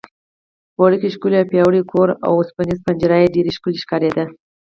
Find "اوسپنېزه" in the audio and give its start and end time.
2.37-2.83